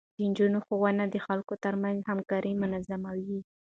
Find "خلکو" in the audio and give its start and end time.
1.25-1.53